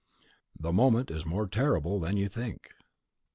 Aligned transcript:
(The 0.59 0.73
moment 0.73 1.11
is 1.11 1.27
more 1.27 1.45
terrible 1.45 1.99
than 1.99 2.17
you 2.17 2.27
think.) 2.27 2.71